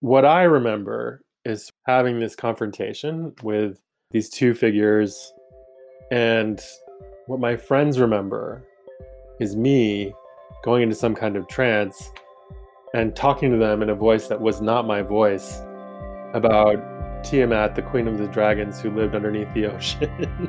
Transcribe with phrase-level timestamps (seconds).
[0.00, 5.32] what I remember is having this confrontation with these two figures.
[6.10, 6.60] And
[7.26, 8.62] what my friends remember
[9.40, 10.12] is me
[10.62, 12.10] going into some kind of trance
[12.94, 15.60] and talking to them in a voice that was not my voice
[16.32, 16.76] about
[17.24, 20.48] Tiamat, the queen of the dragons who lived underneath the ocean.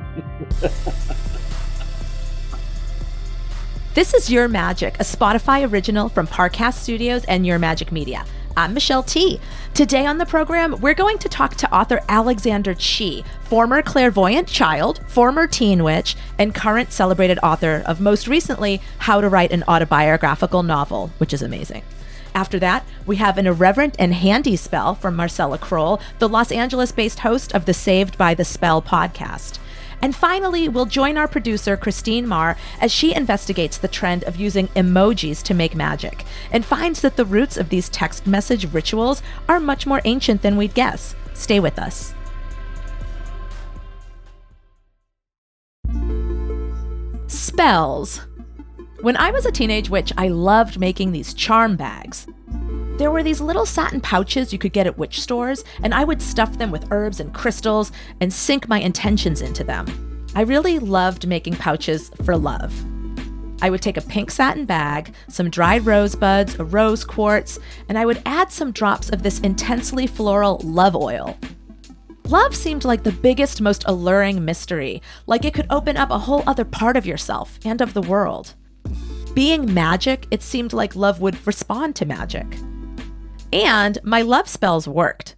[3.96, 8.26] this is Your Magic, a Spotify original from Parcast Studios and Your Magic Media.
[8.58, 9.40] I'm Michelle Tea.
[9.74, 15.02] Today on the program, we're going to talk to author Alexander Chee, former clairvoyant child,
[15.08, 20.64] former teen witch, and current celebrated author of most recently How to Write an Autobiographical
[20.64, 21.84] Novel, which is amazing.
[22.36, 26.92] After that, we have an irreverent and handy spell from Marcella Kroll, the Los Angeles
[26.92, 29.60] based host of the Saved by the Spell podcast.
[30.02, 34.68] And finally, we'll join our producer, Christine Marr, as she investigates the trend of using
[34.70, 39.60] emojis to make magic and finds that the roots of these text message rituals are
[39.60, 41.16] much more ancient than we'd guess.
[41.34, 42.14] Stay with us.
[47.28, 48.22] Spells.
[49.02, 52.26] When I was a teenage witch, I loved making these charm bags.
[53.00, 56.22] There were these little satin pouches you could get at witch stores, and I would
[56.22, 60.28] stuff them with herbs and crystals and sink my intentions into them.
[60.36, 62.74] I really loved making pouches for love.
[63.62, 68.06] I would take a pink satin bag, some dried rosebuds, a rose quartz, and I
[68.06, 71.38] would add some drops of this intensely floral love oil.
[72.26, 76.44] Love seemed like the biggest, most alluring mystery, like it could open up a whole
[76.46, 78.56] other part of yourself and of the world.
[79.34, 82.46] Being magic, it seemed like love would respond to magic.
[83.52, 85.36] And my love spells worked.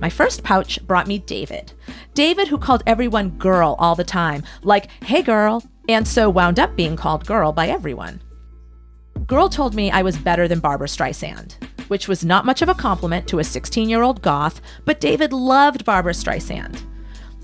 [0.00, 1.72] My first pouch brought me David.
[2.14, 6.76] David, who called everyone girl all the time, like, hey girl, and so wound up
[6.76, 8.22] being called girl by everyone.
[9.26, 11.54] Girl told me I was better than Barbra Streisand,
[11.88, 15.32] which was not much of a compliment to a 16 year old goth, but David
[15.32, 16.82] loved Barbra Streisand.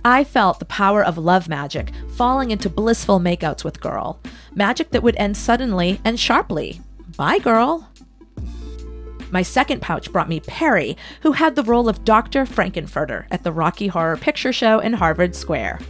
[0.05, 4.21] I felt the power of love magic falling into blissful makeouts with Girl,
[4.55, 6.81] magic that would end suddenly and sharply.
[7.17, 7.90] Bye, Girl.
[9.31, 12.45] My second pouch brought me Perry, who had the role of Dr.
[12.47, 15.81] Frank-N-Furter at the Rocky Horror Picture Show in Harvard Square.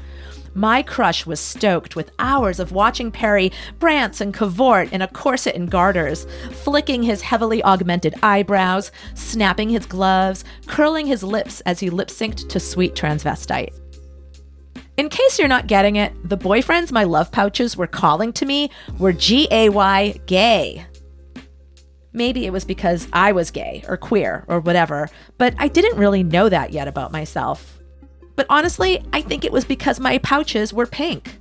[0.53, 5.55] My crush was stoked with hours of watching Perry prance and cavort in a corset
[5.55, 11.89] and garters, flicking his heavily augmented eyebrows, snapping his gloves, curling his lips as he
[11.89, 13.73] lip synced to Sweet Transvestite.
[14.97, 18.71] In case you're not getting it, the boyfriends my love pouches were calling to me
[18.99, 20.85] were G A Y gay.
[22.13, 26.25] Maybe it was because I was gay or queer or whatever, but I didn't really
[26.25, 27.79] know that yet about myself.
[28.35, 31.39] But honestly, I think it was because my pouches were pink.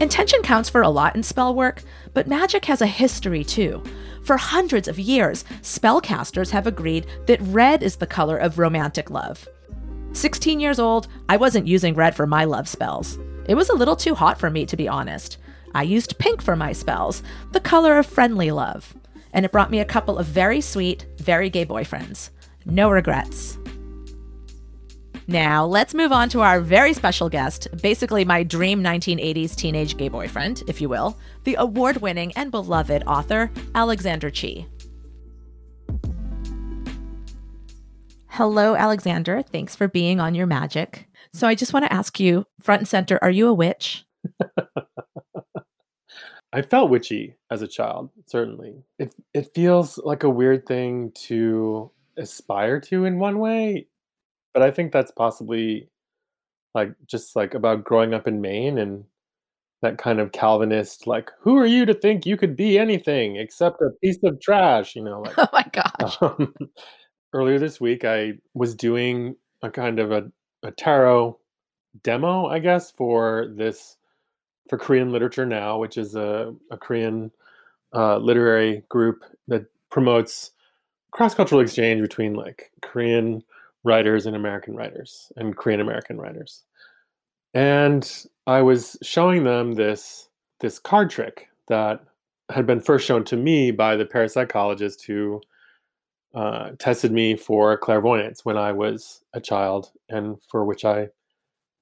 [0.00, 3.82] Intention counts for a lot in spell work, but magic has a history too.
[4.24, 9.48] For hundreds of years, spellcasters have agreed that red is the color of romantic love.
[10.12, 13.18] 16 years old, I wasn't using red for my love spells.
[13.48, 15.38] It was a little too hot for me, to be honest.
[15.74, 18.94] I used pink for my spells, the color of friendly love
[19.34, 22.30] and it brought me a couple of very sweet, very gay boyfriends.
[22.64, 23.58] No regrets.
[25.26, 30.08] Now, let's move on to our very special guest, basically my dream 1980s teenage gay
[30.08, 34.66] boyfriend, if you will, the award winning and beloved author, Alexander Chee.
[38.28, 39.42] Hello, Alexander.
[39.42, 41.08] Thanks for being on Your Magic.
[41.32, 44.04] So, I just want to ask you, front and center, are you a witch?
[46.54, 48.84] I felt witchy as a child, certainly.
[48.98, 53.88] It it feels like a weird thing to aspire to in one way,
[54.54, 55.88] but I think that's possibly
[56.74, 59.04] like just like about growing up in Maine and
[59.82, 63.82] that kind of Calvinist like who are you to think you could be anything except
[63.82, 66.16] a piece of trash, you know, like Oh my gosh.
[66.22, 66.54] um,
[67.34, 70.30] earlier this week I was doing a kind of a,
[70.62, 71.38] a tarot
[72.02, 73.96] demo, I guess, for this
[74.68, 77.30] for Korean Literature Now, which is a, a Korean
[77.94, 80.52] uh, literary group that promotes
[81.12, 83.42] cross cultural exchange between like Korean
[83.84, 86.64] writers and American writers and Korean American writers.
[87.52, 88.10] And
[88.46, 90.28] I was showing them this
[90.60, 92.00] this card trick that
[92.50, 95.40] had been first shown to me by the parapsychologist who
[96.34, 101.08] uh, tested me for clairvoyance when I was a child, and for which I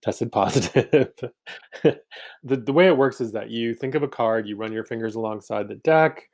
[0.03, 1.13] tested positive.
[1.83, 2.01] the,
[2.43, 5.15] the way it works is that you think of a card, you run your fingers
[5.15, 6.29] alongside the deck,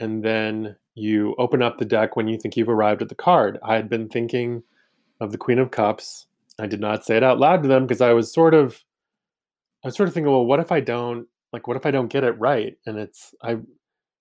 [0.00, 3.58] and then you open up the deck when you think you've arrived at the card.
[3.62, 4.62] I had been thinking
[5.20, 6.26] of the Queen of Cups.
[6.58, 8.82] I did not say it out loud to them because I was sort of
[9.84, 12.08] I was sort of thinking, well, what if I don't like what if I don't
[12.08, 12.76] get it right?
[12.86, 13.58] And it's I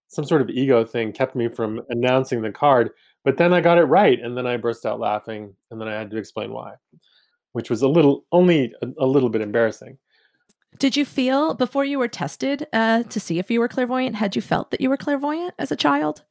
[0.07, 2.91] some sort of ego thing kept me from announcing the card,
[3.23, 5.93] But then I got it right, and then I burst out laughing, and then I
[5.93, 6.73] had to explain why,
[7.55, 9.97] which was a little, only a, a little bit embarrassing.
[10.77, 14.17] Did you feel before you were tested uh, to see if you were clairvoyant?
[14.17, 16.23] Had you felt that you were clairvoyant as a child?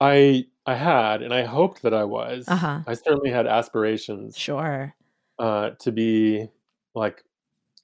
[0.00, 2.46] I I had, and I hoped that I was.
[2.48, 2.80] Uh-huh.
[2.86, 4.94] I certainly had aspirations Sure.
[5.38, 6.48] uh, to be
[6.94, 7.22] like,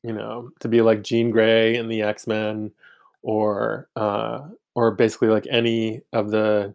[0.02, 2.70] you know, to be like Jean Grey in the X Men,
[3.20, 6.74] or uh, or basically like any of the.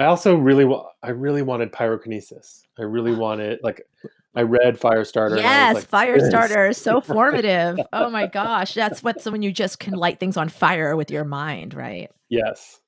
[0.00, 2.62] I also really, wa- I really wanted pyrokinesis.
[2.76, 3.86] I really wanted like,
[4.34, 5.36] I read Firestarter.
[5.36, 7.78] Yes, like, Firestarter is so formative.
[7.92, 11.24] Oh my gosh, that's what's when you just can light things on fire with your
[11.24, 12.10] mind, right?
[12.30, 12.80] Yes.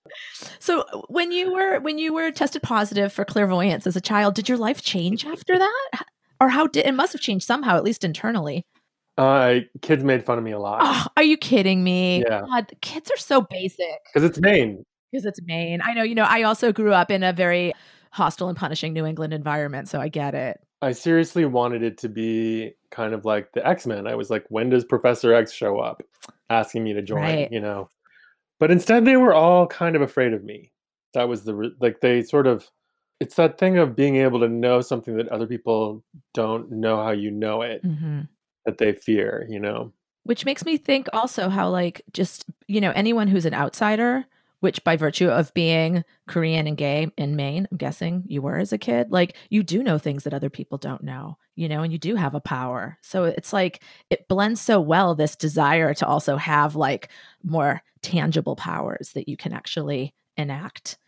[0.59, 4.49] So when you were when you were tested positive for clairvoyance as a child, did
[4.49, 6.05] your life change after that?
[6.41, 8.65] Or how did it must have changed somehow, at least internally?
[9.17, 12.25] Uh, kids made fun of me a lot Oh, are you kidding me?
[12.27, 12.43] Yeah.
[12.51, 14.85] God, kids are so basic because it's Maine.
[15.13, 15.81] because it's Maine.
[15.85, 17.75] I know, you know, I also grew up in a very
[18.11, 20.59] hostile and punishing New England environment, so I get it.
[20.83, 24.07] I seriously wanted it to be kind of like the X Men.
[24.07, 26.03] I was like, when does Professor X show up,
[26.51, 27.21] asking me to join?
[27.21, 27.53] Right.
[27.53, 27.89] You know,
[28.59, 30.73] but instead they were all kind of afraid of me.
[31.15, 32.69] That was the re- like they sort of.
[33.21, 36.03] It's that thing of being able to know something that other people
[36.35, 38.23] don't know how you know it hmm
[38.67, 39.47] that they fear.
[39.49, 39.93] You know.
[40.25, 44.25] Which makes me think also how, like, just, you know, anyone who's an outsider,
[44.61, 48.73] which by virtue of being Korean and gay in Maine, I'm guessing you were as
[48.73, 51.93] a kid, like, you do know things that other people don't know, you know, and
[51.93, 52.99] you do have a power.
[53.03, 57.11] So it's like, it blends so well, this desire to also have like
[57.43, 60.99] more tangible powers that you can actually enact.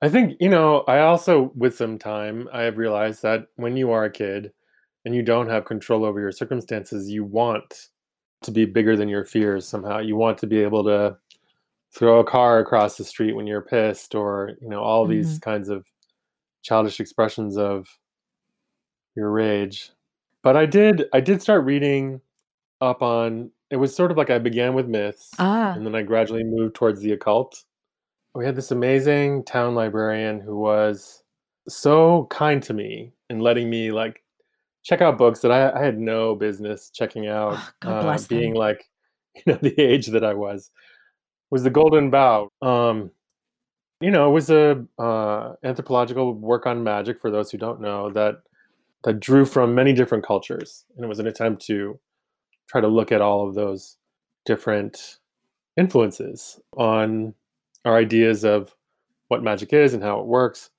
[0.00, 3.90] I think, you know, I also, with some time, I have realized that when you
[3.90, 4.52] are a kid
[5.04, 7.88] and you don't have control over your circumstances, you want
[8.42, 9.98] to be bigger than your fears somehow.
[9.98, 11.16] You want to be able to
[11.94, 15.50] throw a car across the street when you're pissed or, you know, all these mm-hmm.
[15.50, 15.86] kinds of
[16.62, 17.86] childish expressions of
[19.14, 19.90] your rage.
[20.42, 22.20] But I did I did start reading
[22.80, 26.02] up on it was sort of like I began with myths Ah, and then I
[26.02, 27.64] gradually moved towards the occult.
[28.34, 31.22] We had this amazing town librarian who was
[31.68, 34.22] so kind to me and letting me like
[34.84, 37.54] check out books that I, I had no business checking out.
[37.56, 38.38] Oh, God uh, bless them.
[38.38, 38.88] being like,
[39.34, 40.70] you know, the age that I was
[41.50, 42.50] was the Golden Bough.
[42.62, 43.10] Um,
[44.00, 48.10] you know, it was a uh, anthropological work on magic for those who don't know
[48.10, 48.42] that
[49.04, 51.98] that drew from many different cultures, and it was an attempt to
[52.68, 53.96] try to look at all of those
[54.44, 55.18] different
[55.76, 57.34] influences on
[57.84, 58.74] our ideas of
[59.28, 60.70] what magic is and how it works.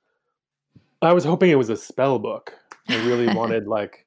[1.01, 2.53] I was hoping it was a spell book.
[2.87, 4.05] I really wanted like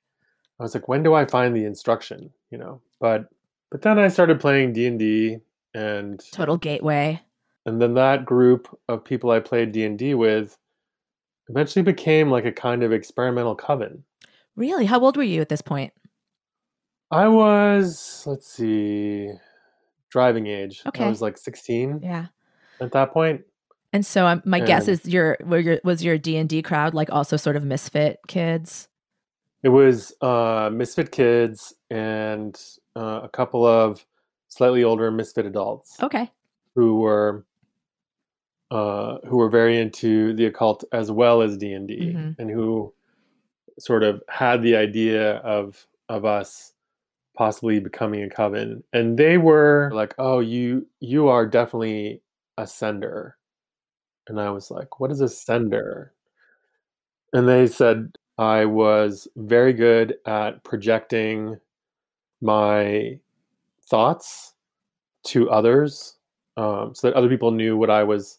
[0.61, 2.81] I was like when do I find the instruction, you know?
[3.01, 3.29] But
[3.71, 5.43] but then I started playing D&D and
[5.75, 7.21] total gateway.
[7.67, 10.57] and then that group of people I played D&D with
[11.49, 14.05] eventually became like a kind of experimental coven.
[14.57, 14.85] Really?
[14.85, 15.93] How old were you at this point?
[17.11, 19.31] I was let's see
[20.11, 20.83] driving age.
[20.87, 21.05] Okay.
[21.05, 22.27] I was like 16 Yeah.
[22.81, 23.43] at that point.
[23.95, 26.63] And so um, my guess And- is your were your was your D and D
[26.63, 28.89] crowd like also sort of misfit kids.
[29.63, 32.61] It was uh, Misfit Kids and
[32.97, 34.05] uh, a couple of
[34.53, 36.31] slightly older Misfit adults Okay.
[36.75, 37.47] who were
[38.71, 42.37] uh, who were very into the occult as well as D and D, Mhm.
[42.39, 42.93] and who
[43.79, 46.75] sort of had the idea of of us
[47.35, 48.85] possibly becoming a coven.
[48.93, 52.23] And they were like, "Oh, you you are definitely
[52.59, 53.37] a sender,"
[54.29, 56.13] and I was like, "What is a sender?"
[57.33, 61.59] And they said I was very good at projecting
[62.43, 63.19] my
[63.93, 64.55] thoughts
[65.27, 66.17] to others
[66.57, 68.39] um, so that other people knew what I was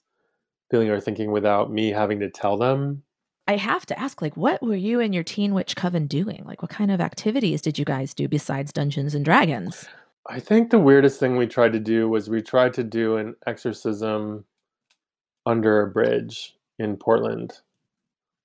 [0.72, 3.04] feeling or thinking without me having to tell them.
[3.48, 6.44] I have to ask, like, what were you and your Teen Witch Coven doing?
[6.44, 9.86] Like, what kind of activities did you guys do besides Dungeons and Dragons?
[10.28, 13.36] I think the weirdest thing we tried to do was we tried to do an
[13.46, 14.46] exorcism
[15.46, 17.60] under a bridge in Portland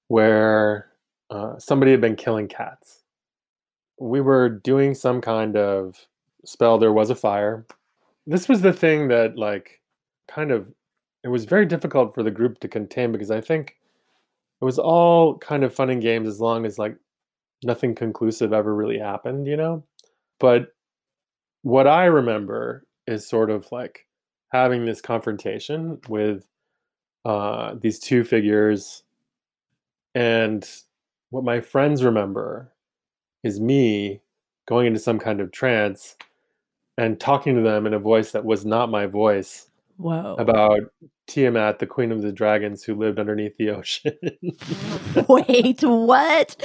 [0.09, 0.91] where
[1.31, 3.03] uh, somebody had been killing cats.
[3.99, 6.08] We were doing some kind of
[6.45, 6.79] spell.
[6.79, 7.67] There was a fire.
[8.27, 9.81] This was the thing that, like,
[10.29, 10.73] kind of,
[11.25, 13.77] it was very difficult for the group to contain because I think
[14.61, 16.97] it was all kind of fun and games as long as, like,
[17.65, 19.85] nothing conclusive ever really happened, you know?
[20.41, 20.69] But
[21.63, 24.07] what I remember is sort of like
[24.53, 26.47] having this confrontation with
[27.25, 29.03] uh, these two figures.
[30.15, 30.69] And
[31.31, 32.73] what my friends remember
[33.43, 34.21] is me
[34.69, 36.17] going into some kind of trance
[36.99, 40.37] and talking to them in a voice that was not my voice Whoa.
[40.39, 40.93] about
[41.27, 44.13] Tiamat, the queen of the dragons who lived underneath the ocean.
[45.27, 46.57] Wait, what?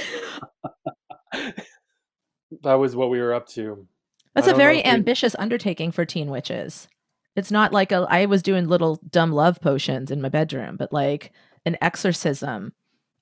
[2.62, 3.86] that was what we were up to.
[4.34, 6.88] That's a very we- ambitious undertaking for teen witches.
[7.36, 10.92] It's not like a I was doing little dumb love potions in my bedroom, but
[10.92, 11.32] like
[11.66, 12.72] an exorcism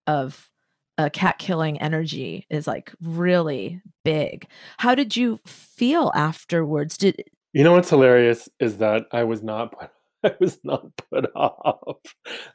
[0.07, 0.51] of
[0.99, 4.47] a cat killing energy is like really big.
[4.79, 6.97] How did you feel afterwards?
[6.97, 9.91] Did You know what's hilarious is that I was not put,
[10.25, 11.99] I was not put off,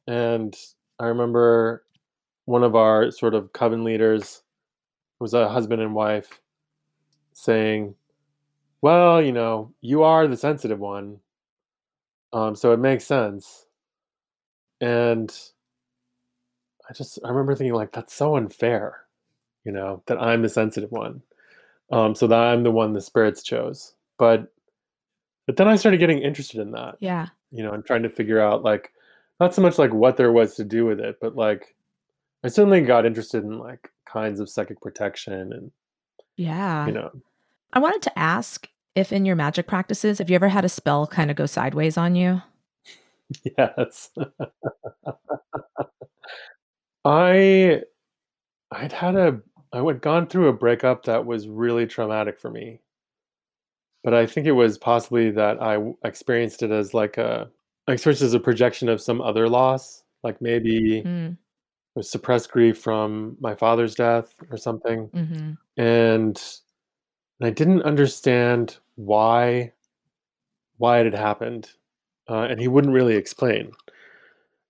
[0.07, 0.55] and
[0.99, 1.83] I remember
[2.45, 4.41] one of our sort of coven leaders
[5.19, 6.39] was a husband and wife
[7.33, 7.95] saying,
[8.81, 11.19] "Well, you know, you are the sensitive one,
[12.33, 13.65] um, so it makes sense."
[14.79, 15.35] And
[16.89, 19.01] I just I remember thinking like that's so unfair,
[19.63, 21.21] you know, that I'm the sensitive one,
[21.91, 24.51] um, so that I'm the one the spirits chose, but
[25.45, 27.27] but then I started getting interested in that, yeah.
[27.51, 28.91] you know, and trying to figure out like
[29.39, 31.75] not so much like what there was to do with it, but like
[32.43, 35.71] I certainly got interested in like kinds of psychic protection and
[36.35, 36.85] Yeah.
[36.85, 37.11] you know
[37.73, 41.05] I wanted to ask if in your magic practices, have you ever had a spell
[41.05, 42.41] kind of go sideways on you?
[43.57, 44.09] yes.
[47.07, 47.81] I
[48.71, 49.39] I'd had a
[49.73, 52.81] I had gone through a breakup that was really traumatic for me.
[54.03, 57.49] But I think it was possibly that I experienced it as like a
[57.87, 61.37] I experienced as a projection of some other loss, like maybe Mm,
[62.01, 65.07] suppressed grief from my father's death or something.
[65.07, 66.41] Hmm and
[67.41, 69.71] i didn't understand why
[70.77, 71.69] why it had happened
[72.29, 73.71] uh, and he wouldn't really explain.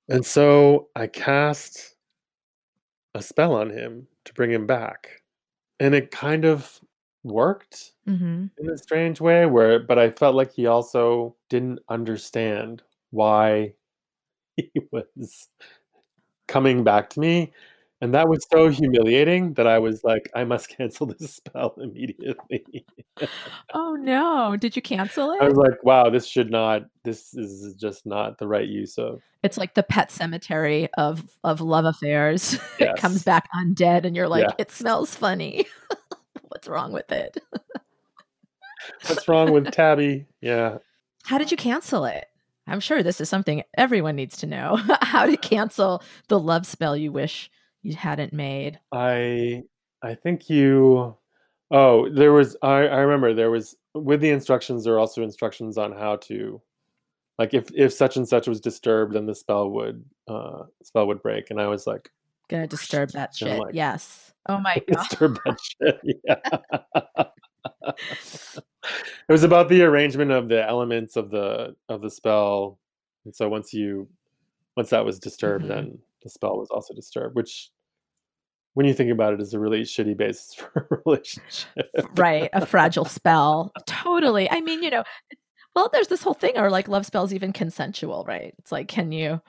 [0.10, 1.96] And so i cast
[3.14, 5.22] a spell on him to bring him back
[5.80, 6.80] and it kind of
[7.24, 12.82] worked hmm in a strange way where but i felt like he also didn't understand
[13.12, 13.74] why
[14.56, 15.48] he was
[16.48, 17.54] coming back to me
[18.02, 22.86] and that was so humiliating that i was like i must cancel this spell immediately
[23.74, 24.56] Oh no.
[24.58, 25.42] Did you cancel it?
[25.42, 29.22] i was like wow this should not this is just not the right use of
[29.44, 32.60] It's like the pet cemetery of of love affairs.
[32.80, 33.24] it comes Yes.
[33.24, 34.56] back undead and you're like, Yeah.
[34.60, 35.66] it smells funny.
[36.50, 37.38] What's wrong with it?
[39.08, 40.78] what's wrong with tabby yeah
[41.24, 42.26] How did you cancel it?
[42.68, 44.78] I'm sure this is something everyone needs to know.
[45.02, 47.50] How to cancel the love spell you wish
[47.84, 48.80] you hadn't made.
[48.92, 49.62] i
[50.04, 51.16] i think you
[51.72, 55.78] oh there was i i remember there was with the instructions there are also instructions
[55.78, 56.62] on how to
[57.40, 61.22] like if if such and such was disturbed then the spell would uh spell would
[61.22, 62.10] break and i was like
[62.50, 63.60] Gonna disturb that And shit.
[63.60, 64.32] like- yes.
[64.48, 65.04] Oh my god.
[65.10, 67.26] disturb that shit yeah
[69.28, 72.80] it was about the arrangement of the elements of the of the spell
[73.26, 74.08] and so once you
[74.78, 75.68] once that was disturbed Mhm.
[75.68, 77.70] then the spell was also disturbed which
[78.74, 81.90] when you think about it is a really shitty basis for a relationship.
[82.16, 85.04] Right a fragile spell totally i mean you know
[85.76, 88.54] well there's this whole thing are like love spells even consensual right?
[88.60, 89.42] It's like can you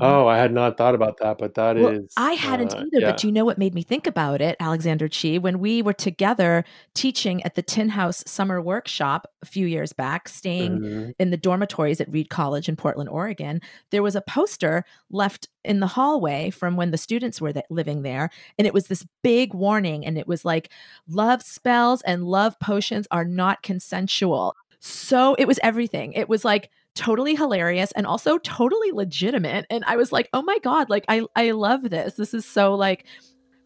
[0.00, 1.82] oh i had not thought about that but that is.
[1.84, 3.10] Well, I hadn't uh, either, yeah.
[3.10, 5.38] but you know what made me think about it, Alexander Chee?
[5.38, 6.64] When we were together
[6.94, 11.14] teaching at the Tin House Summer Workshop a few years back, staying Mhm.
[11.18, 13.60] in the dormitories at Reed College in Portland, Oregon,
[13.90, 18.02] there was a poster left in the hallway from when the students were th- living
[18.02, 18.30] there.
[18.58, 20.04] And it was this big warning.
[20.06, 20.70] And it was like,
[21.08, 24.54] love spells and love potions are not consensual.
[24.80, 26.12] So it was everything.
[26.12, 29.66] It was like totally hilarious and also totally legitimate.
[29.70, 32.14] And I was like, oh my God, like I, I love this.
[32.14, 33.04] This is so like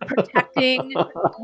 [0.07, 0.91] protecting,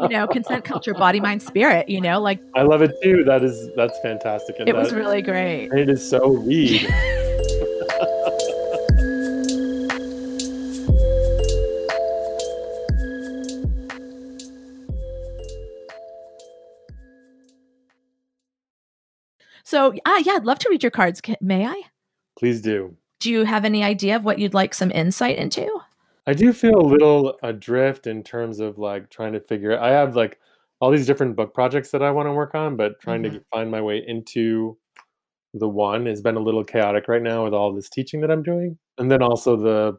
[0.01, 3.43] you know, consent culture, body, mind, spirit, you know, like i love it too that
[3.43, 5.71] is that's fantastic and it was really great.
[5.71, 6.89] and it is so Reed
[19.75, 21.21] So, ah, yeah, I'd love to read your cards.
[21.41, 21.83] May I?
[22.39, 25.69] please do Do you have any idea of what you'd like some insight into?
[26.29, 30.15] I do feel a little adrift in terms of like trying to figure I have
[30.15, 30.39] like
[30.79, 33.69] all these different book projects that I want to work on, but trying to find
[33.69, 34.79] my way into
[35.55, 38.45] the one has been a little chaotic right now with all this teaching that I'm
[38.45, 38.79] doing.
[38.99, 39.99] And then also the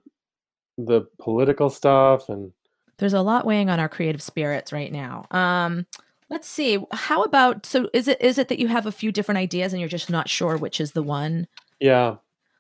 [0.77, 2.53] the political stuff and
[2.97, 5.25] There's a lot weighing on our creative spirits right now.
[5.31, 5.85] Um,
[6.29, 6.79] let's see.
[6.91, 9.79] How about so is it is it that you have a few different ideas and
[9.79, 11.47] you're just not sure which is the one?
[11.79, 12.15] yeah,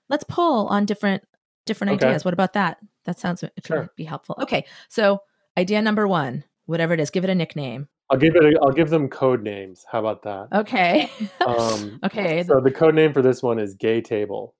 [0.09, 1.23] Let's pull on different
[1.65, 2.07] different Okay.
[2.07, 2.23] ideas.
[2.25, 2.77] What about that?
[3.05, 3.89] That sounds it could Sure.
[3.95, 4.35] be helpful.
[4.41, 4.65] Okay.
[4.89, 5.19] So,
[5.57, 7.87] idea number 1, whatever it is, give it a nickname.
[8.09, 8.43] I'll give it.
[8.43, 9.83] A, I'll give them code names.
[9.91, 10.49] How about that?
[10.53, 11.09] Okay.
[11.45, 12.43] Um, okay.
[12.43, 14.53] so the code name for this one is Gay Table.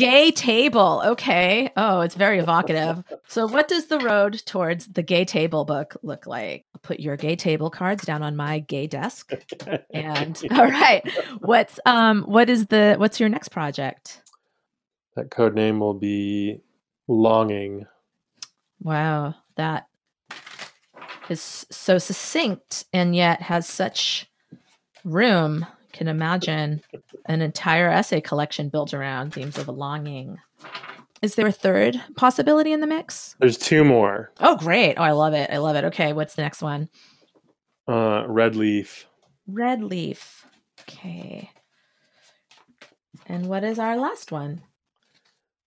[0.00, 1.02] Gay table.
[1.04, 1.70] Okay.
[1.76, 3.04] Oh, it's very evocative.
[3.28, 6.64] so, what does the road towards the gay table book look like?
[6.74, 9.32] I'll put your gay table cards down on my gay desk.
[9.92, 11.06] And all right,
[11.40, 14.22] what's um, what is the what's your next project?
[15.16, 16.62] That code name will be
[17.06, 17.86] Longing.
[18.80, 19.86] Wow, that
[21.28, 24.30] is so succinct and yet has such
[25.04, 25.66] room.
[25.92, 26.80] Can imagine
[27.26, 30.38] an entire essay collection built around themes of longing.
[31.22, 33.36] Is there a third possibility in the mix?
[33.40, 34.32] There's two more.
[34.40, 34.94] Oh, great.
[34.96, 35.50] Oh, I love it.
[35.50, 35.84] I love it.
[35.84, 36.88] Okay, what's the next one?
[37.86, 39.06] Uh, Red Leaf.
[39.46, 40.46] Red Leaf.
[40.82, 41.50] Okay.
[43.26, 44.62] And what is our last one?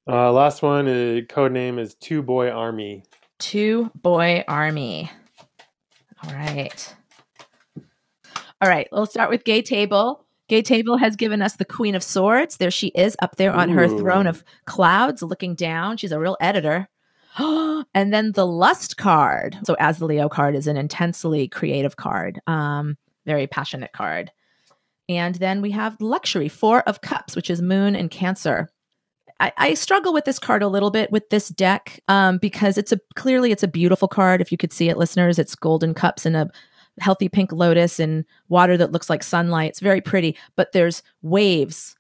[0.08, 3.04] Uh, last one, uh, code name is Two Boy Army.
[3.40, 5.10] Two Boy Army.
[6.24, 6.96] All right.
[8.64, 10.26] All right, we'll start with Gay Table.
[10.48, 12.56] Gay Table has given us the Queen of Swords.
[12.56, 15.98] There she is up there on her throne of clouds looking down.
[15.98, 16.88] She's a real editor.
[17.38, 19.58] and then the Lust card.
[19.66, 24.32] So, as the Leo card is an intensely creative card, um, very passionate card.
[25.10, 28.70] And then we have Luxury, Four of Cups, which is Moon and Cancer.
[29.42, 32.94] I, I struggle with this card a little bit with this deck um, because it's
[32.94, 34.40] a clearly it's a beautiful card.
[34.40, 36.50] If you could see it, listeners, it's golden cups and a
[37.00, 39.70] healthy pink lotus and water that looks like sunlight.
[39.70, 41.96] It's very pretty, but there's waves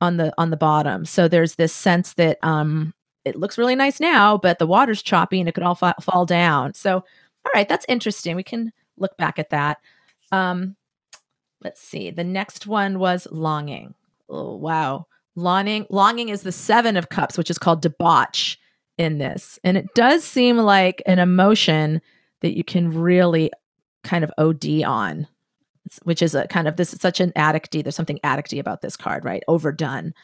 [0.00, 1.04] on the on the bottom.
[1.04, 2.94] So there's this sense that um,
[3.24, 6.24] it looks really nice now, but the water's choppy and it could all fa- fall
[6.24, 6.74] down.
[6.74, 6.96] So
[7.44, 8.36] all right, that's interesting.
[8.36, 9.78] We can look back at that.
[10.32, 10.76] Um,
[11.62, 12.10] let's see.
[12.10, 13.94] The next one was longing.
[14.28, 15.06] Oh, wow.
[15.36, 18.56] Longing longing is the 7 of cups, which is called debauch
[18.98, 19.58] in this.
[19.64, 22.02] And it does seem like an emotion
[22.42, 23.50] that you can really
[24.02, 25.26] kind of OD on,
[26.04, 27.82] which is a kind of this is such an addicty.
[27.82, 29.42] There's something addicty about this card, right?
[29.48, 30.14] Overdone.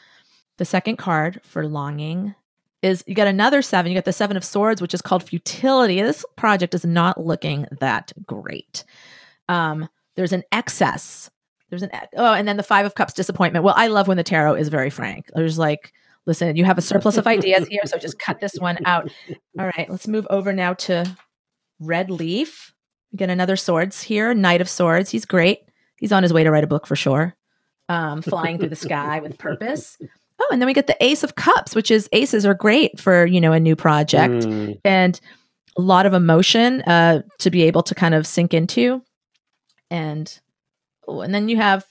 [0.57, 2.33] The second card for longing
[2.81, 3.91] is you get another seven.
[3.91, 6.01] You get the seven of swords, which is called futility.
[6.01, 8.83] This project is not looking that great.
[9.49, 11.29] Um, there's an excess.
[11.69, 13.63] There's an oh, and then the five of cups disappointment.
[13.65, 15.29] Well, I love when the tarot is very frank.
[15.33, 15.91] There's like,
[16.25, 19.11] listen, you have a surplus of ideas here, so just cut this one out.
[19.59, 21.05] All right, let's move over now to
[21.79, 22.73] red leaf.
[23.17, 25.09] Get another swords here, knight of swords.
[25.09, 25.59] He's great.
[25.97, 27.35] He's on his way to write a book for sure.
[27.89, 29.97] Um, flying through the sky with purpose.
[30.39, 33.25] Oh, and then we get the ace of cups, which is aces are great for
[33.25, 35.19] you know a new project Mm, and
[35.77, 39.01] a lot of emotion uh, to be able to kind of sink into.
[39.89, 40.39] And
[41.07, 41.85] oh, and then you have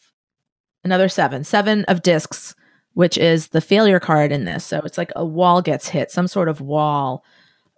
[0.85, 2.55] another seven, seven of discs,
[2.95, 4.65] which is the failure card in this.
[4.65, 7.25] So it's like a wall gets hit, some sort of wall,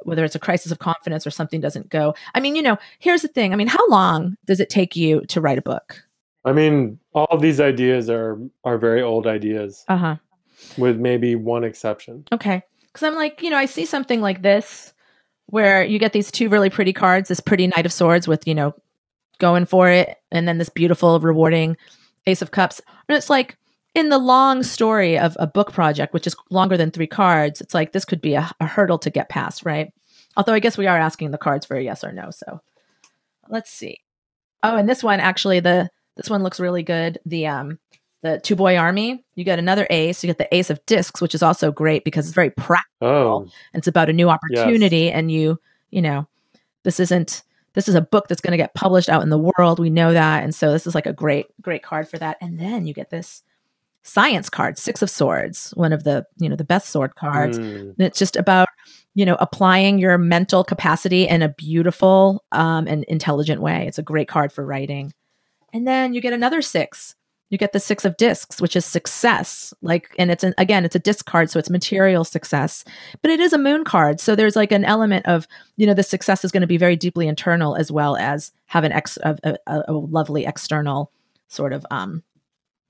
[0.02, 2.14] whether it's a crisis of confidence or something doesn't go.
[2.34, 3.52] I mean, you know, here's the thing.
[3.52, 6.02] I mean, how long does it take you to write a book?
[6.44, 10.16] I mean, all of these ideas are are very old ideas, Uh huh.
[10.78, 12.24] with maybe one exception.
[12.32, 12.62] Okay.
[12.86, 14.92] Because I'm like, you know, I see something like this
[15.46, 18.54] where you get these two really pretty cards, this pretty Knight of Swords with, you
[18.54, 18.74] know,
[19.38, 21.76] going for it, and then this beautiful, rewarding
[22.26, 22.80] Ace of Cups.
[23.08, 23.56] And it's like
[23.94, 27.74] in the long story of a book project, which is longer than three cards, it's
[27.74, 29.92] like this could be a, a hurdle to get past, right?
[30.36, 32.30] Although I guess we are asking the cards for a yes or no.
[32.30, 32.60] So
[33.48, 34.00] let's see.
[34.62, 37.18] Oh, and this one actually, the this one looks really good.
[37.26, 37.78] The um
[38.22, 39.24] the two boy army.
[39.34, 40.22] You get another ace.
[40.22, 43.08] You get the ace of discs, which is also great because it's very practical.
[43.08, 43.40] Oh,
[43.72, 46.26] And it's about a new opportunity, and you, you know,
[46.82, 47.42] this isn't.
[47.74, 49.78] This is a book that's going to get published out in the world.
[49.78, 52.36] We know that, and so this is like a great, great card for that.
[52.40, 53.44] And then you get this
[54.08, 57.58] science card, six of swords, one of the, you know, the best sword cards.
[57.58, 58.68] mm, And it's just about
[59.14, 63.86] you know applying your mental capacity in a beautiful um, and intelligent way.
[63.86, 65.12] It's a great card for writing.
[65.72, 67.14] And then you get another six.
[67.50, 69.74] You get the six of discs which is success.
[69.82, 72.84] Like and it's an again it's a disc card so it's material success.
[73.22, 76.02] But it is a moon card so there's like an element of you know the
[76.02, 79.36] success is going to be very deeply internal as well as have an ex a,
[79.66, 81.10] a, a lovely external
[81.48, 82.22] sort of um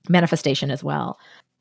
[0.09, 1.17] manifestation as well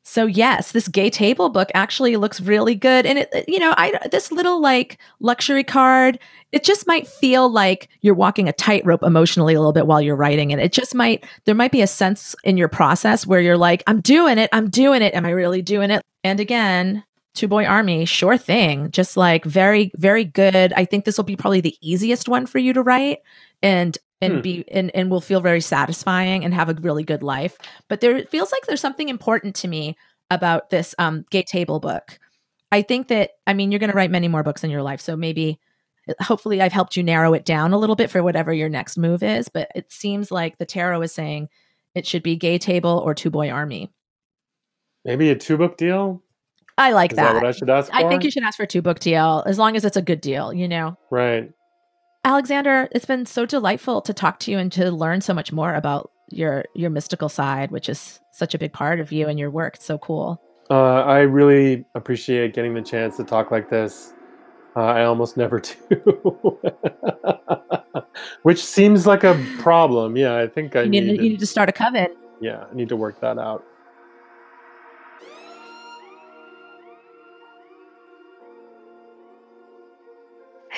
[0.08, 3.92] so yes, this gay table book actually looks really good, and it, you know, I
[4.10, 6.18] this little like luxury card,
[6.50, 10.16] it just might feel like you're walking a tightrope emotionally a little bit while you're
[10.16, 10.60] writing it.
[10.60, 14.00] It just might there might be a sense in your process where you're like, I'm
[14.00, 16.00] doing it, I'm doing it, am I really doing it?
[16.24, 20.72] And again, Two Boy Army, sure thing, just like very very good.
[20.72, 23.18] I think this will be probably the easiest one for you to write,
[23.62, 24.40] and and Hmm.
[24.40, 27.56] be and, and will feel very satisfying and have a really good life
[27.88, 29.96] but there it feels like there's something important to me
[30.30, 32.18] about this um gay table book
[32.72, 35.00] i think that i mean you're going to write many more books in your life
[35.00, 35.58] so maybe
[36.22, 39.22] hopefully I've helped you narrow it down a little bit for whatever your next move
[39.22, 39.50] is.
[39.50, 41.50] But it seems like the tarot is saying
[41.94, 43.90] it should be gay table or two boy army.
[45.04, 46.22] Maybe a two book deal.
[46.78, 47.24] I like Is that.
[47.34, 48.08] that what I should ask I for?
[48.08, 50.22] think you should ask for a two book deal as long as it's a good
[50.22, 50.96] deal, you know.
[51.10, 51.52] Right.
[52.24, 55.74] Alexander, it's been so delightful to talk to you and to learn so much more
[55.74, 59.50] about your your mystical side, which is such a big part of you and your
[59.50, 59.76] work.
[59.76, 60.40] It's so cool.
[60.70, 64.12] Uh, I really appreciate getting the chance to talk like this.
[64.76, 66.58] Uh, I almost never do,
[68.42, 70.16] which seems like a problem.
[70.16, 71.22] Yeah, I think I You need, need.
[71.22, 72.08] you need to start a coven.
[72.40, 73.64] yeah, I need to work that out.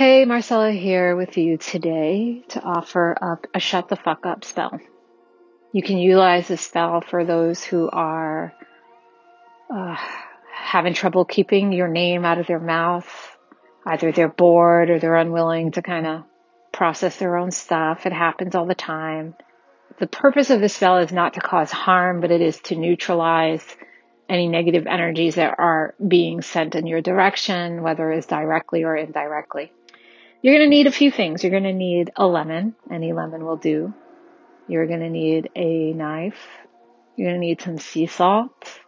[0.01, 4.81] Hey, Marcella here with you today to offer up a shut the fuck up spell.
[5.75, 8.55] You can utilize this spell for those who are
[9.69, 9.97] uh,
[10.55, 13.37] having trouble keeping your name out of their mouth.
[13.85, 16.23] Either they're bored or they're unwilling to kind of
[16.73, 18.07] process their own stuff.
[18.07, 19.35] It happens all the time.
[19.99, 23.67] The purpose of this spell is not to cause harm, but it is to neutralize
[24.31, 29.73] any negative energies that are being sent in your direction, whether it's directly or indirectly.
[30.43, 31.43] You're going to need a few things.
[31.43, 32.75] You're going to need a lemon.
[32.91, 33.93] Any lemon will do.
[34.69, 36.41] You're going to need a knife.
[37.17, 38.81] You're going to need some sea salt.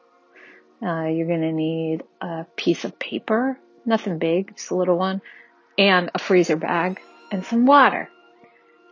[0.83, 3.59] Uh, you're going to need a piece of paper.
[3.85, 5.21] Nothing big, just a little one.
[5.77, 8.09] And a freezer bag and some water.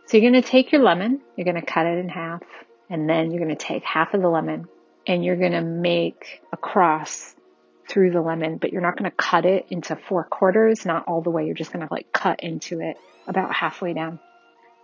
[0.05, 1.21] So you're going to take your lemon.
[1.35, 2.43] You're going to cut it in half.
[2.89, 4.67] And then you're going to take half of the lemon
[5.07, 7.35] and you're going to make a cross
[7.91, 11.21] through the lemon, but you're not going to cut it into four quarters, not all
[11.21, 11.45] the way.
[11.45, 14.19] You're just going to like cut into it about halfway down.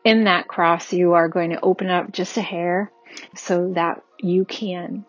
[0.04, 2.92] In that cross, you are going to open up just a hair
[3.36, 5.06] so that you can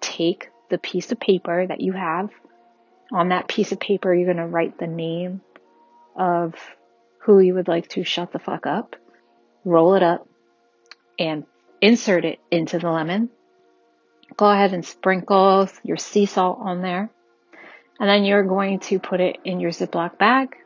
[0.00, 2.30] take the piece of paper that you have.
[3.12, 5.42] On that piece of paper, you're going to write the name
[6.16, 6.54] of
[7.18, 8.96] who you would like to shut the fuck up,
[9.64, 10.28] roll it up,
[11.18, 11.44] and
[11.80, 13.30] insert it into the lemon.
[14.36, 17.10] Go ahead and sprinkle your sea salt on there.
[18.02, 20.56] And then you're going to put it in your Ziploc bag,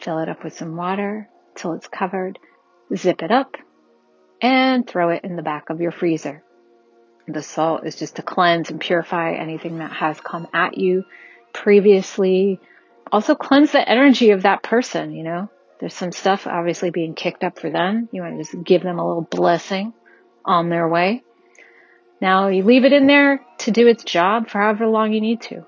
[0.00, 2.38] fill it up with some water till it's covered,
[2.94, 3.56] zip it up,
[4.42, 6.42] and throw it in the back of your freezer.
[7.26, 11.04] The salt is just to cleanse and purify anything that has come at you
[11.54, 12.60] previously.
[13.10, 15.48] Also cleanse the energy of that person, you know.
[15.80, 18.10] There's some stuff obviously being kicked up for them.
[18.12, 19.94] You want to just give them a little blessing
[20.44, 21.22] on their way.
[22.20, 25.40] Now you leave it in there to do its job for however long you need
[25.42, 25.64] to.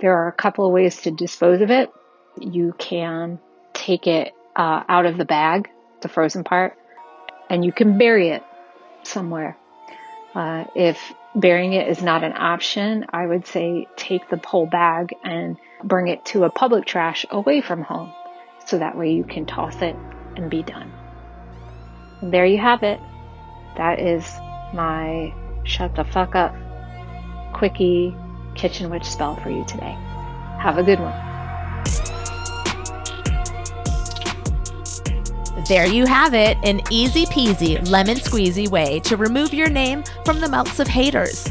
[0.00, 1.90] There are a couple of ways to dispose of it.
[2.38, 3.40] You can
[3.72, 5.68] take it uh, out of the bag,
[6.02, 6.76] the frozen part,
[7.50, 8.42] and you can bury it
[9.02, 9.56] somewhere.
[10.34, 15.14] Uh, if burying it is not an option, I would say take the whole bag
[15.24, 18.12] and bring it to a public trash away from home.
[18.66, 19.96] So that way you can toss it
[20.36, 20.92] and be done.
[22.20, 23.00] And there you have it.
[23.76, 24.24] That is
[24.74, 25.34] my
[25.64, 26.54] shut the fuck up
[27.52, 28.14] quickie
[28.58, 29.96] kitchen witch spell for you today.
[30.58, 31.14] Have a good one.
[35.68, 40.40] There you have it an easy peasy, lemon squeezy way to remove your name from
[40.40, 41.46] the mouths of haters.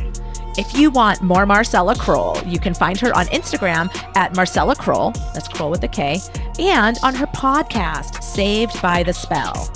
[0.58, 5.12] If you want more Marcella Kroll, you can find her on Instagram at Marcella Kroll,
[5.34, 6.20] that's Kroll with a K,
[6.58, 9.70] and on her podcast, Saved by the Spell.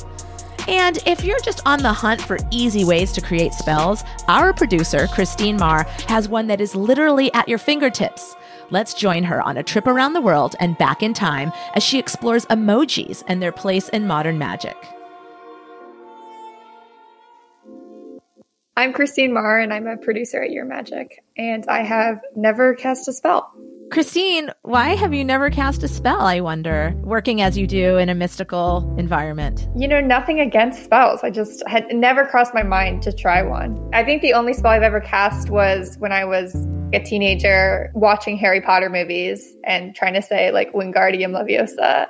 [0.71, 5.05] And if you're just on the hunt for easy ways to create spells, our producer,
[5.07, 8.37] Christine Marr, has one that is literally at your fingertips.
[8.69, 11.99] Let's join her on a trip around the world and back in time as she
[11.99, 14.77] explores emojis and their place in modern magic.
[18.77, 23.09] I'm Christine Marr, and I'm a producer at Your Magic, and I have never cast
[23.09, 23.53] a spell.
[23.91, 28.07] Christine, why have you never cast a spell, I wonder, working as you do in
[28.07, 29.67] a mystical environment?
[29.75, 31.25] You know, nothing against spells.
[31.25, 33.89] I just had never crossed my mind to try one.
[33.91, 36.55] I think the only spell I've ever cast was when I was
[36.93, 42.07] a teenager watching Harry Potter movies and trying to say, like, Wingardium Leviosa.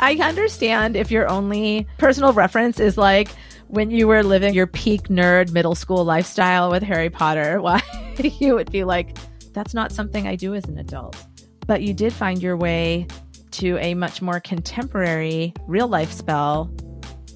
[0.00, 3.28] I understand if your only personal reference is like
[3.68, 7.82] when you were living your peak nerd middle school lifestyle with Harry Potter, why
[8.38, 9.16] you would be like,
[9.52, 11.16] that's not something I do as an adult.
[11.66, 13.06] But you did find your way
[13.52, 16.70] to a much more contemporary real life spell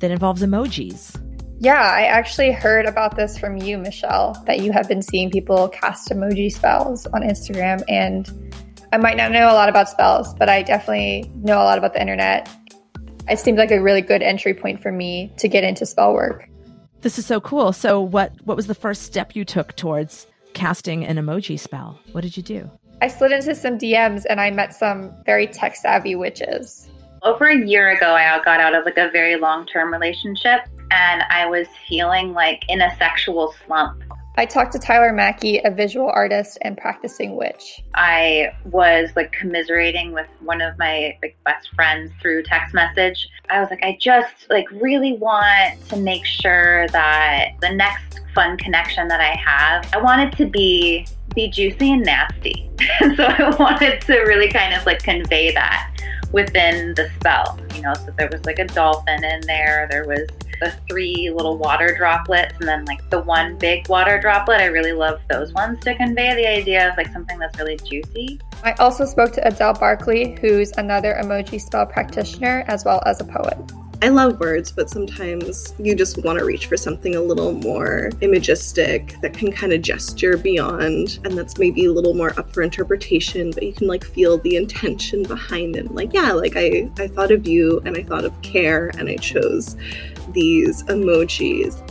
[0.01, 1.21] that involves emojis.
[1.59, 5.69] Yeah, I actually heard about this from you, Michelle, that you have been seeing people
[5.69, 7.83] cast emoji spells on Instagram.
[7.89, 8.29] And
[8.93, 11.95] I might not know a lot about spells, but I definitely know a lot about
[11.95, 12.49] the internet.
[13.29, 16.49] It seemed like a really good entry point for me to get into spell work.
[17.01, 17.73] This is so cool.
[17.73, 22.01] So what what was the first step you took towards casting an emoji spell?
[22.13, 22.69] What did you do?
[23.03, 26.89] I slid into some DMs and I met some very tech savvy witches.
[27.23, 31.23] Over a year ago, I got out of like a very long term relationship and
[31.31, 34.03] I was feeling like in a sexual slump.
[34.39, 37.83] I talked to Tyler Mackey, a visual artist and practicing witch.
[37.95, 43.29] I was like commiserating with one of my like best friends through text message.
[43.51, 48.57] I was like, I just like really want to make sure that the next fun
[48.59, 52.71] connection that I have, I wanted to be be juicy and nasty.
[53.17, 55.91] so I wanted to really kind of like convey that
[56.33, 57.59] within the spell.
[57.75, 60.29] You know, so there was like a dolphin in there, there was
[60.61, 64.61] the three little water droplets and then like the one big water droplet.
[64.61, 68.41] I really love those ones to convey the idea of like something that's really juicy.
[68.65, 73.25] I also spoke to Adele Barkley, who's another emoji spell practitioner as well as a
[73.25, 73.59] poet.
[74.03, 78.11] I love words, but sometimes you just want to reach for something a little more
[78.21, 82.63] imagistic that can kind of gesture beyond, and that's maybe a little more up for
[82.63, 85.95] interpretation, but you can like feel the intention behind it.
[85.95, 89.17] Like, yeah, like I, I thought of you and I thought of care and I
[89.17, 89.77] chose
[90.33, 91.83] these emojis.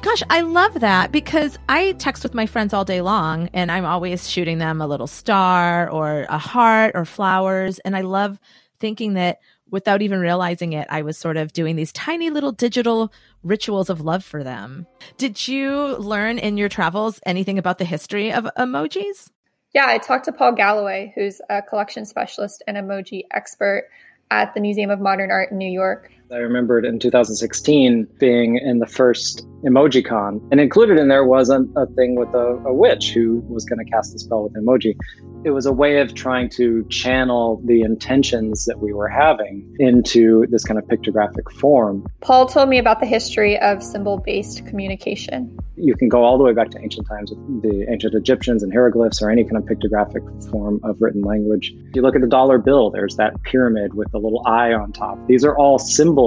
[0.00, 3.84] Gosh, I love that because I text with my friends all day long and I'm
[3.84, 7.80] always shooting them a little star or a heart or flowers.
[7.80, 8.38] And I love
[8.78, 13.12] thinking that without even realizing it, I was sort of doing these tiny little digital
[13.42, 14.86] rituals of love for them.
[15.16, 19.30] Did you learn in your travels anything about the history of emojis?
[19.74, 23.88] Yeah, I talked to Paul Galloway, who's a collection specialist and emoji expert
[24.30, 26.10] at the Museum of Modern Art in New York.
[26.30, 31.64] I remembered in 2016 being in the first EmojiCon, and included in there was a,
[31.74, 34.96] a thing with a, a, witch who was going to cast a spell with emoji.
[35.44, 40.46] It was a way of trying to channel the intentions that we were having into
[40.50, 42.06] this kind of pictographic form.
[42.20, 45.56] Paul told me about the history of symbol based communication.
[45.76, 48.72] You can go all the way back to ancient times with the ancient Egyptians and
[48.72, 51.72] hieroglyphs or any kind of pictographic form of written language.
[51.88, 54.92] If you look at the dollar bill, there's that pyramid with the little eye on
[54.92, 55.18] top.
[55.26, 56.17] These are all symbols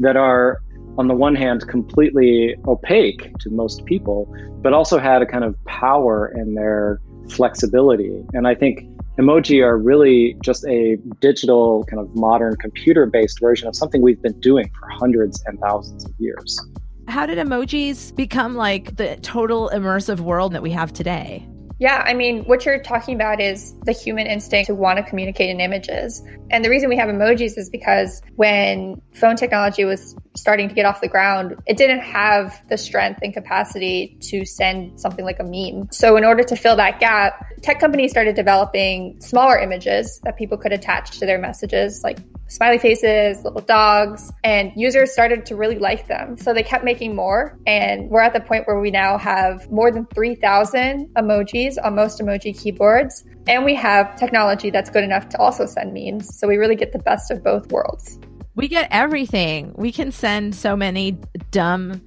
[0.00, 0.60] that are
[0.98, 5.56] on the one hand, completely opaque to most people, but also had a kind of
[5.64, 8.22] power in their flexibility.
[8.34, 8.84] And I think
[9.18, 14.20] emoji are really just a digital, kind of modern computer based version of something we've
[14.20, 16.60] been doing for hundreds and thousands of years.
[17.08, 21.48] How did emojis become like the total immersive world that we have today?
[21.82, 25.50] Yeah, I mean, what you're talking about is the human instinct to want to communicate
[25.50, 26.22] in images.
[26.48, 30.86] And the reason we have emojis is because when phone technology was starting to get
[30.86, 35.42] off the ground, it didn't have the strength and capacity to send something like a
[35.42, 35.88] meme.
[35.90, 40.58] So, in order to fill that gap, tech companies started developing smaller images that people
[40.58, 42.18] could attach to their messages, like
[42.52, 46.36] smiley faces, little dogs, and users started to really like them.
[46.36, 47.58] So they kept making more.
[47.66, 52.20] And we're at the point where we now have more than 3,000 emojis on most
[52.20, 53.24] emoji keyboards.
[53.46, 56.38] And we have technology that's good enough to also send memes.
[56.38, 58.18] So we really get the best of both worlds.
[58.54, 59.72] We get everything.
[59.76, 61.18] We can send so many
[61.50, 62.02] dumb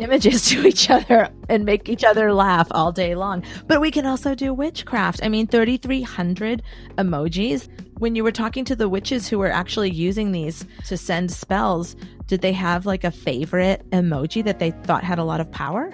[0.00, 3.44] images to each other and make each other laugh all day long.
[3.66, 5.20] But we can also do witchcraft.
[5.22, 6.62] I mean, 3,300
[6.96, 7.68] emojis.
[7.98, 11.96] When you were talking to the witches who were actually using these to send spells,
[12.26, 15.92] did they have like a favorite emoji that they thought had a lot of power?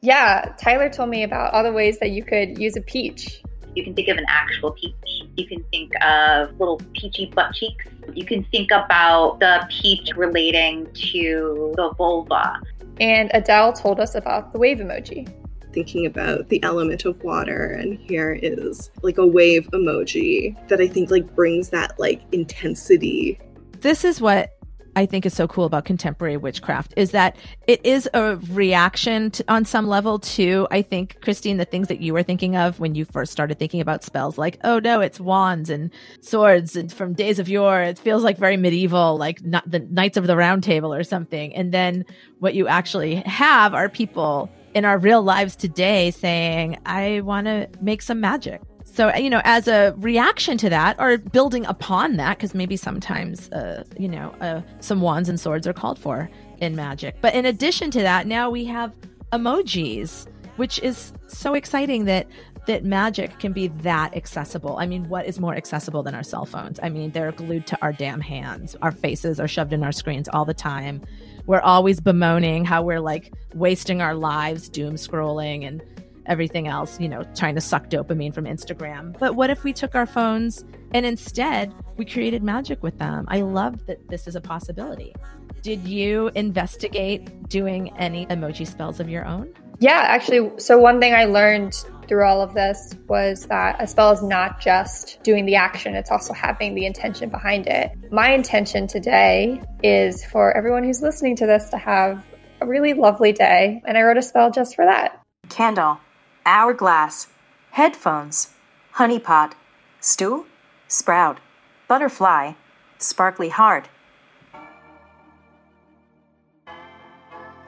[0.00, 3.42] Yeah, Tyler told me about all the ways that you could use a peach.
[3.74, 4.94] You can think of an actual peach.
[5.36, 7.84] You can think of little peachy butt cheeks.
[8.14, 12.60] You can think about the peach relating to the vulva.
[13.00, 15.32] And Adele told us about the wave emoji.
[15.72, 20.88] Thinking about the element of water, and here is like a wave emoji that I
[20.88, 23.38] think like brings that like intensity.
[23.80, 24.57] This is what
[24.96, 29.44] I think is so cool about contemporary witchcraft is that it is a reaction to,
[29.48, 32.94] on some level to, I think, Christine, the things that you were thinking of when
[32.94, 37.12] you first started thinking about spells, like, oh no, it's wands and swords and from
[37.12, 37.80] days of yore.
[37.82, 41.54] It feels like very medieval, like not the Knights of the Round Table or something.
[41.54, 42.04] And then
[42.38, 47.68] what you actually have are people in our real lives today saying, I want to
[47.80, 48.60] make some magic.
[48.92, 53.48] So, you know, as a reaction to that or building upon that, because maybe sometimes,
[53.50, 56.28] uh, you know, uh, some wands and swords are called for
[56.60, 57.16] in magic.
[57.20, 58.92] But in addition to that, now we have
[59.32, 62.26] emojis, which is so exciting that
[62.66, 64.76] that magic can be that accessible.
[64.78, 66.78] I mean, what is more accessible than our cell phones?
[66.82, 68.76] I mean, they're glued to our damn hands.
[68.82, 71.00] Our faces are shoved in our screens all the time.
[71.46, 75.82] We're always bemoaning how we're like wasting our lives doom scrolling and
[76.28, 79.18] everything else, you know, trying to suck dopamine from Instagram.
[79.18, 83.24] But what if we took our phones and instead we created magic with them?
[83.28, 85.14] I love that this is a possibility.
[85.62, 89.52] Did you investigate doing any emoji spells of your own?
[89.80, 94.10] Yeah, actually, so one thing I learned through all of this was that a spell
[94.12, 97.92] is not just doing the action, it's also having the intention behind it.
[98.10, 102.24] My intention today is for everyone who's listening to this to have
[102.60, 105.22] a really lovely day, and I wrote a spell just for that.
[105.48, 106.00] Candle,
[106.44, 107.28] hourglass,
[107.72, 108.50] headphones,
[108.94, 109.52] honeypot,
[110.00, 110.46] stew,
[110.86, 111.38] sprout,
[111.86, 112.52] butterfly,
[112.98, 113.88] sparkly heart.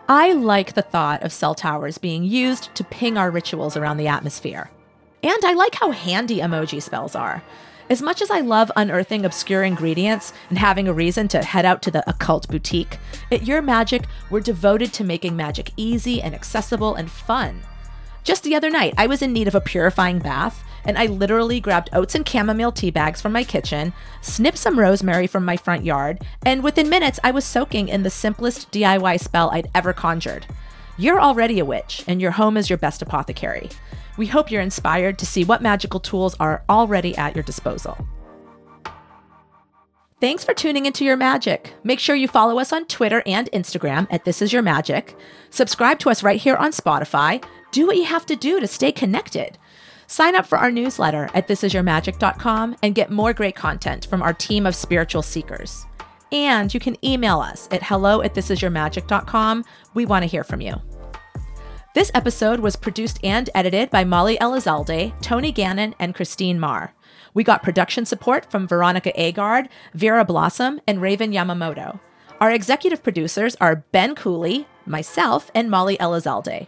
[0.08, 4.08] I like the thought of cell towers being used to ping our rituals around the
[4.08, 4.70] atmosphere.
[5.22, 7.44] And I like how handy emoji spells are.
[7.88, 11.82] As much as I love unearthing obscure ingredients and having a reason to head out
[11.82, 12.98] to the occult boutique,
[13.30, 17.62] at Your Magic, we're devoted to making magic easy and accessible and fun.
[18.22, 21.60] Just the other night, I was in need of a purifying bath, and I literally
[21.60, 25.84] grabbed oats and chamomile tea bags from my kitchen, snipped some rosemary from my front
[25.84, 30.46] yard, and within minutes, I was soaking in the simplest DIY spell I'd ever conjured.
[30.98, 33.70] You're already a witch, and your home is your best apothecary.
[34.18, 38.06] We hope you're inspired to see what magical tools are already at your disposal.
[40.20, 41.72] Thanks for tuning into Your Magic.
[41.82, 45.16] Make sure you follow us on Twitter and Instagram at This Is Your Magic.
[45.48, 47.42] Subscribe to us right here on Spotify.
[47.72, 49.56] Do what you have to do to stay connected.
[50.08, 54.66] Sign up for our newsletter at thisisyourmagic.com and get more great content from our team
[54.66, 55.86] of spiritual seekers.
[56.30, 59.64] And you can email us at hello at thisisyourmagic.com.
[59.94, 60.74] We want to hear from you.
[61.94, 66.92] This episode was produced and edited by Molly Elizalde, Tony Gannon, and Christine Marr.
[67.34, 72.00] We got production support from Veronica Agard, Vera Blossom, and Raven Yamamoto.
[72.40, 76.66] Our executive producers are Ben Cooley, myself, and Molly Elizalde.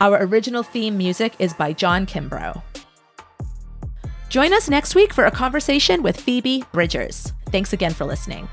[0.00, 2.62] Our original theme music is by John Kimbrough.
[4.28, 7.32] Join us next week for a conversation with Phoebe Bridgers.
[7.46, 8.48] Thanks again for listening.